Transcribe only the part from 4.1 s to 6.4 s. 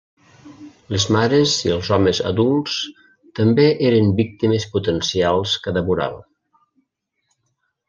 víctimes potencials que devorava.